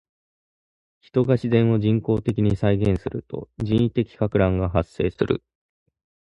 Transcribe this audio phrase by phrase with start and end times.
[0.99, 5.43] 人が自然を人工的に再現すると人為的撹乱が発生する